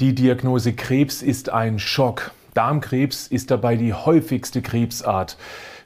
[0.00, 2.32] Die Diagnose Krebs ist ein Schock.
[2.54, 5.36] Darmkrebs ist dabei die häufigste Krebsart.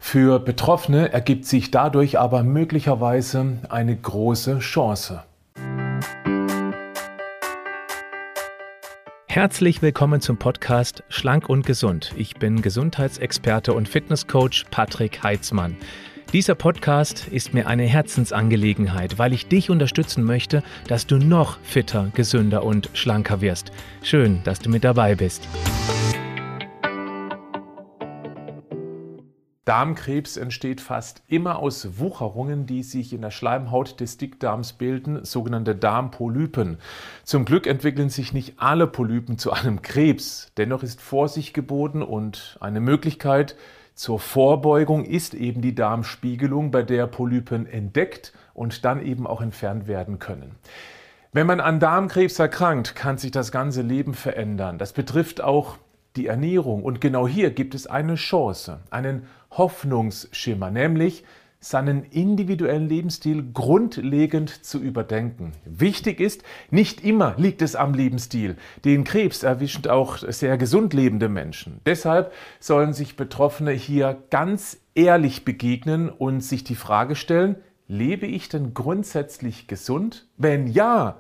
[0.01, 5.25] Für Betroffene ergibt sich dadurch aber möglicherweise eine große Chance.
[9.27, 12.15] Herzlich willkommen zum Podcast Schlank und Gesund.
[12.17, 15.77] Ich bin Gesundheitsexperte und Fitnesscoach Patrick Heitzmann.
[16.35, 22.11] Dieser Podcast ist mir eine Herzensangelegenheit, weil ich dich unterstützen möchte, dass du noch fitter,
[22.13, 23.73] gesünder und schlanker wirst.
[24.03, 25.49] Schön, dass du mit dabei bist.
[29.65, 35.75] Darmkrebs entsteht fast immer aus Wucherungen, die sich in der Schleimhaut des Dickdarms bilden, sogenannte
[35.75, 36.77] Darmpolypen.
[37.25, 40.53] Zum Glück entwickeln sich nicht alle Polypen zu einem Krebs.
[40.59, 43.57] Dennoch ist Vorsicht geboten und eine Möglichkeit,
[43.99, 49.89] zur Vorbeugung ist eben die Darmspiegelung, bei der Polypen entdeckt und dann eben auch entfernt
[49.89, 50.55] werden können.
[51.33, 54.79] Wenn man an Darmkrebs erkrankt, kann sich das ganze Leben verändern.
[54.79, 55.79] Das betrifft auch
[56.15, 56.85] die Ernährung.
[56.85, 61.25] Und genau hier gibt es eine Chance, einen Hoffnungsschimmer, nämlich
[61.61, 65.53] seinen individuellen Lebensstil grundlegend zu überdenken.
[65.65, 68.57] Wichtig ist, nicht immer liegt es am Lebensstil.
[68.85, 71.81] Den Krebs erwischen auch sehr gesund lebende Menschen.
[71.85, 77.57] Deshalb sollen sich Betroffene hier ganz ehrlich begegnen und sich die Frage stellen,
[77.89, 80.29] lebe ich denn grundsätzlich gesund?
[80.37, 81.17] Wenn ja,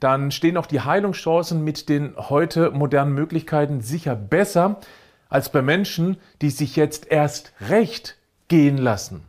[0.00, 4.80] dann stehen auch die Heilungschancen mit den heute modernen Möglichkeiten sicher besser
[5.28, 8.16] als bei Menschen, die sich jetzt erst recht
[8.48, 9.24] gehen lassen.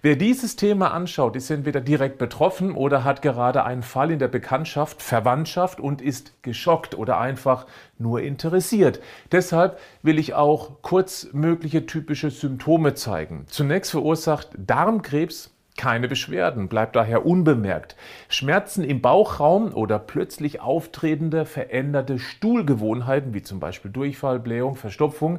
[0.00, 4.28] Wer dieses Thema anschaut, ist entweder direkt betroffen oder hat gerade einen Fall in der
[4.28, 7.66] Bekanntschaft, Verwandtschaft und ist geschockt oder einfach
[7.98, 9.00] nur interessiert.
[9.32, 13.44] Deshalb will ich auch kurz mögliche typische Symptome zeigen.
[13.48, 17.96] Zunächst verursacht Darmkrebs keine Beschwerden, bleibt daher unbemerkt.
[18.28, 25.38] Schmerzen im Bauchraum oder plötzlich auftretende veränderte Stuhlgewohnheiten, wie zum Beispiel Durchfall, Blähung, Verstopfung,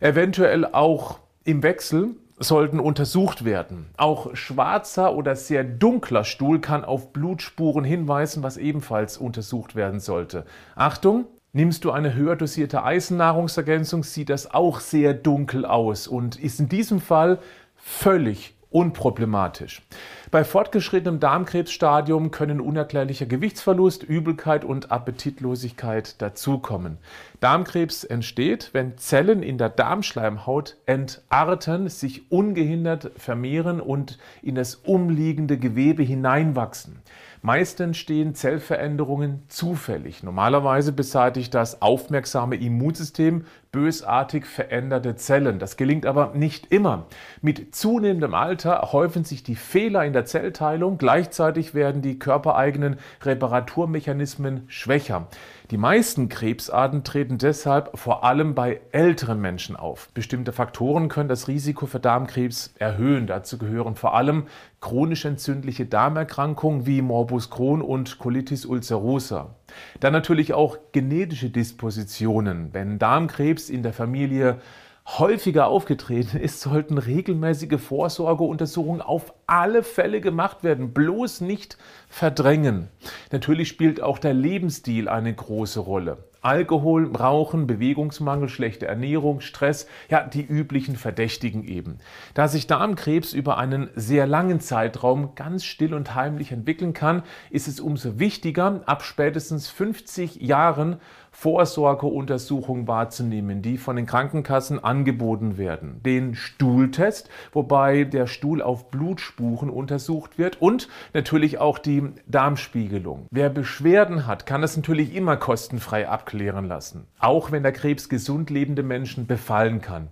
[0.00, 2.10] eventuell auch im Wechsel
[2.42, 3.86] sollten untersucht werden.
[3.96, 10.44] Auch schwarzer oder sehr dunkler Stuhl kann auf Blutspuren hinweisen, was ebenfalls untersucht werden sollte.
[10.74, 11.26] Achtung!
[11.54, 16.70] Nimmst du eine höher dosierte Eisennahrungsergänzung, sieht das auch sehr dunkel aus und ist in
[16.70, 17.40] diesem Fall
[17.76, 19.82] völlig unproblematisch.
[20.30, 26.98] Bei fortgeschrittenem Darmkrebsstadium können unerklärlicher Gewichtsverlust, Übelkeit und Appetitlosigkeit dazukommen.
[27.40, 35.58] Darmkrebs entsteht, wenn Zellen in der Darmschleimhaut entarten, sich ungehindert vermehren und in das umliegende
[35.58, 37.02] Gewebe hineinwachsen.
[37.44, 40.22] Meist entstehen Zellveränderungen zufällig.
[40.22, 45.58] Normalerweise beseitigt das aufmerksame Immunsystem bösartig veränderte Zellen.
[45.58, 47.06] Das gelingt aber nicht immer.
[47.40, 54.62] Mit zunehmendem Alter häufen sich die Fehler in der Zellteilung, gleichzeitig werden die körpereigenen Reparaturmechanismen
[54.68, 55.26] schwächer.
[55.72, 60.10] Die meisten Krebsarten treten deshalb vor allem bei älteren Menschen auf.
[60.12, 63.26] Bestimmte Faktoren können das Risiko für Darmkrebs erhöhen.
[63.26, 64.48] Dazu gehören vor allem
[64.82, 69.54] chronisch entzündliche Darmerkrankungen wie Morbus Crohn und Colitis ulcerosa.
[69.98, 72.74] Dann natürlich auch genetische Dispositionen.
[72.74, 74.58] Wenn Darmkrebs in der Familie
[75.06, 80.92] häufiger aufgetreten ist, sollten regelmäßige Vorsorgeuntersuchungen auf alle Fälle gemacht werden.
[80.92, 81.76] Bloß nicht
[82.08, 82.88] verdrängen.
[83.30, 86.18] Natürlich spielt auch der Lebensstil eine große Rolle.
[86.42, 91.98] Alkohol, Rauchen, Bewegungsmangel, schlechte Ernährung, Stress, ja, die üblichen Verdächtigen eben.
[92.34, 97.68] Da sich Darmkrebs über einen sehr langen Zeitraum ganz still und heimlich entwickeln kann, ist
[97.68, 100.96] es umso wichtiger, ab spätestens 50 Jahren
[101.32, 106.00] Vorsorgeuntersuchungen wahrzunehmen, die von den Krankenkassen angeboten werden.
[106.04, 113.26] Den Stuhltest, wobei der Stuhl auf Blutspuren untersucht wird und natürlich auch die Darmspiegelung.
[113.30, 118.50] Wer Beschwerden hat, kann das natürlich immer kostenfrei abklären lassen, auch wenn der Krebs gesund
[118.50, 120.08] lebende Menschen befallen kann.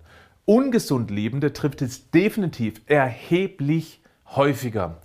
[0.47, 4.03] Ungesund lebende trifft es definitiv erheblich
[4.34, 4.97] häufiger.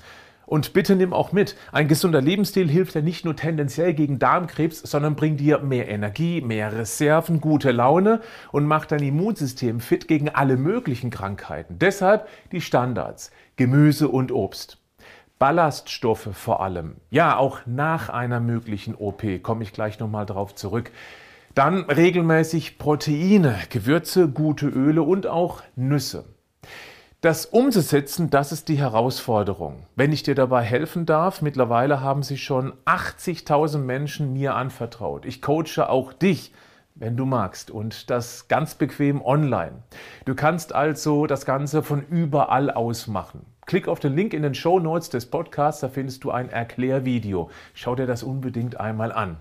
[0.45, 4.81] Und bitte nimm auch mit, ein gesunder Lebensstil hilft ja nicht nur tendenziell gegen Darmkrebs,
[4.81, 8.21] sondern bringt dir mehr Energie, mehr Reserven, gute Laune
[8.51, 11.79] und macht dein Immunsystem fit gegen alle möglichen Krankheiten.
[11.79, 14.77] Deshalb die Standards, Gemüse und Obst.
[15.37, 16.95] Ballaststoffe vor allem.
[17.09, 20.91] Ja, auch nach einer möglichen OP komme ich gleich nochmal drauf zurück.
[21.53, 26.25] Dann regelmäßig Proteine, Gewürze, gute Öle und auch Nüsse.
[27.25, 29.87] Das umzusetzen, das ist die Herausforderung.
[29.95, 35.25] Wenn ich dir dabei helfen darf, mittlerweile haben sich schon 80.000 Menschen mir anvertraut.
[35.25, 36.53] Ich coache auch dich,
[36.93, 39.81] wenn du magst, und das ganz bequem online.
[40.25, 43.43] Du kannst also das Ganze von überall aus machen.
[43.65, 47.49] Klick auf den Link in den Show Notes des Podcasts, da findest du ein Erklärvideo.
[47.73, 49.37] Schau dir das unbedingt einmal an.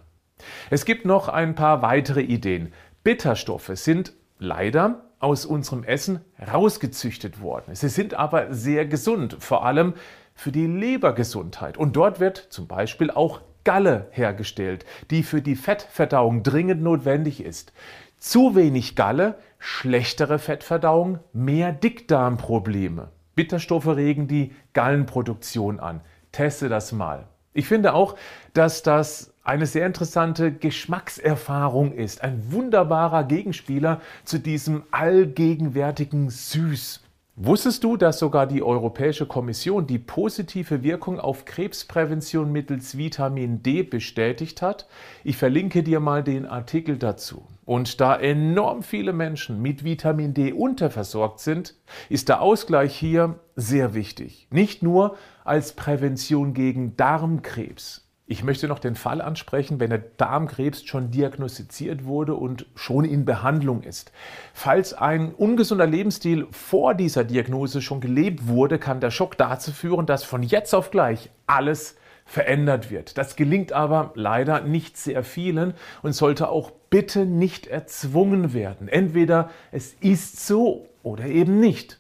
[0.70, 2.72] Es gibt noch ein paar weitere Ideen.
[3.02, 6.20] Bitterstoffe sind leider aus unserem Essen
[6.52, 7.74] rausgezüchtet worden.
[7.74, 9.94] Sie sind aber sehr gesund, vor allem
[10.34, 11.78] für die Lebergesundheit.
[11.78, 17.72] Und dort wird zum Beispiel auch Galle hergestellt, die für die Fettverdauung dringend notwendig ist.
[18.18, 23.08] Zu wenig Galle, schlechtere Fettverdauung, mehr Dickdarmprobleme.
[23.34, 26.02] Bitterstoffe regen die Gallenproduktion an.
[26.32, 27.26] Teste das mal.
[27.54, 28.16] Ich finde auch,
[28.52, 32.24] dass das eine sehr interessante Geschmackserfahrung ist.
[32.24, 37.02] Ein wunderbarer Gegenspieler zu diesem allgegenwärtigen Süß.
[37.36, 43.82] Wusstest du, dass sogar die Europäische Kommission die positive Wirkung auf Krebsprävention mittels Vitamin D
[43.82, 44.86] bestätigt hat?
[45.24, 47.44] Ich verlinke dir mal den Artikel dazu.
[47.64, 51.74] Und da enorm viele Menschen mit Vitamin D unterversorgt sind,
[52.08, 54.46] ist der Ausgleich hier sehr wichtig.
[54.52, 60.84] Nicht nur als Prävention gegen Darmkrebs, ich möchte noch den Fall ansprechen, wenn der Darmkrebs
[60.84, 64.12] schon diagnostiziert wurde und schon in Behandlung ist.
[64.54, 70.06] Falls ein ungesunder Lebensstil vor dieser Diagnose schon gelebt wurde, kann der Schock dazu führen,
[70.06, 73.18] dass von jetzt auf gleich alles verändert wird.
[73.18, 78.88] Das gelingt aber leider nicht sehr vielen und sollte auch bitte nicht erzwungen werden.
[78.88, 81.98] Entweder es ist so oder eben nicht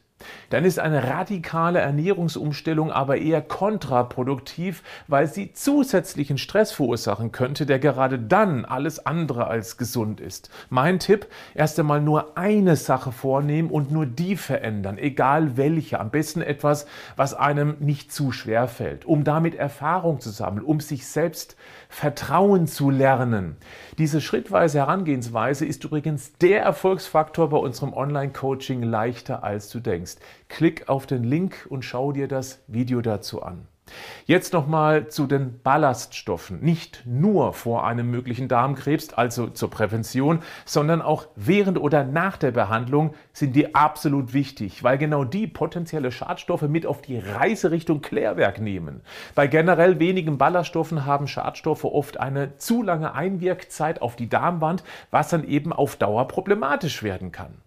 [0.50, 7.78] dann ist eine radikale Ernährungsumstellung aber eher kontraproduktiv, weil sie zusätzlichen Stress verursachen könnte, der
[7.78, 10.50] gerade dann alles andere als gesund ist.
[10.70, 16.00] Mein Tipp, erst einmal nur eine Sache vornehmen und nur die verändern, egal welche.
[16.00, 16.86] Am besten etwas,
[17.16, 21.56] was einem nicht zu schwer fällt, um damit Erfahrung zu sammeln, um sich selbst
[21.88, 23.56] Vertrauen zu lernen.
[23.98, 30.13] Diese schrittweise Herangehensweise ist übrigens der Erfolgsfaktor bei unserem Online-Coaching leichter als du denkst.
[30.48, 33.68] Klick auf den Link und schau dir das Video dazu an.
[34.24, 36.60] Jetzt nochmal zu den Ballaststoffen.
[36.60, 42.50] Nicht nur vor einem möglichen Darmkrebs, also zur Prävention, sondern auch während oder nach der
[42.50, 48.00] Behandlung sind die absolut wichtig, weil genau die potenzielle Schadstoffe mit auf die Reise Richtung
[48.00, 49.02] Klärwerk nehmen.
[49.34, 55.28] Bei generell wenigen Ballaststoffen haben Schadstoffe oft eine zu lange Einwirkzeit auf die Darmwand, was
[55.28, 57.58] dann eben auf Dauer problematisch werden kann.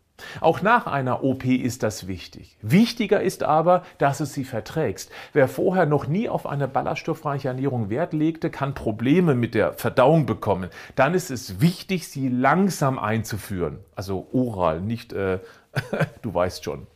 [0.42, 2.58] Auch nach einer OP ist das wichtig.
[2.62, 5.12] Wichtiger ist aber, dass du sie verträgst.
[5.34, 10.26] Wer vorher noch nie auf eine ballaststoffreiche Ernährung Wert legte, kann Probleme mit der Verdauung
[10.26, 10.70] bekommen.
[10.96, 13.80] Dann ist es wichtig, sie langsam einzuführen.
[13.96, 15.40] Also oral, nicht, äh,
[16.22, 16.88] du weißt schon.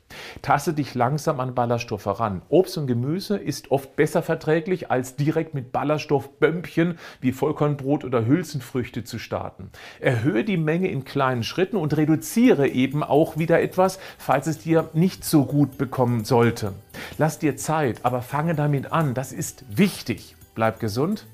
[0.42, 2.42] Tasse dich langsam an Ballaststoffe heran.
[2.50, 9.04] Obst und Gemüse ist oft besser verträglich, als direkt mit Ballaststoffbömpchen wie Vollkornbrot oder Hülsenfrüchte
[9.04, 9.70] zu starten.
[10.00, 14.90] Erhöhe die Menge in kleinen Schritten und reduziere eben auch wieder etwas, falls es dir
[14.94, 16.74] nicht so gut bekommen sollte.
[17.18, 19.14] Lass dir Zeit, aber fange damit an.
[19.14, 20.36] Das ist wichtig.
[20.56, 21.26] Bleib gesund,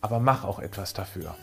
[0.00, 1.34] aber mach auch etwas dafür.